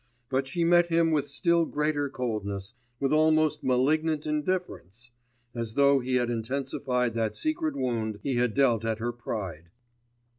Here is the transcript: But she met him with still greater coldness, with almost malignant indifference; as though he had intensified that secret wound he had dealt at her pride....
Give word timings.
But 0.29 0.47
she 0.47 0.63
met 0.63 0.87
him 0.87 1.11
with 1.11 1.29
still 1.29 1.67
greater 1.67 2.09
coldness, 2.09 2.73
with 2.99 3.13
almost 3.13 3.63
malignant 3.63 4.25
indifference; 4.25 5.11
as 5.53 5.75
though 5.75 5.99
he 5.99 6.15
had 6.15 6.31
intensified 6.31 7.13
that 7.13 7.35
secret 7.35 7.75
wound 7.75 8.17
he 8.23 8.33
had 8.33 8.55
dealt 8.55 8.83
at 8.83 8.97
her 8.97 9.11
pride.... 9.11 9.69